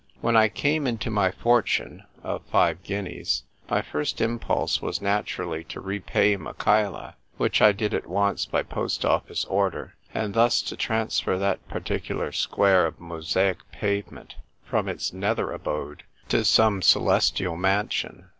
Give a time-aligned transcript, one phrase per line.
[0.19, 5.79] When I came into my fortune (of five guineas) my first impulse was naturally to
[5.79, 11.37] repay Michaela (which I did at once by post office order), and thus to transfer
[11.37, 18.25] that particular square of mosaic pavement from its nether abode to some celestial mansion.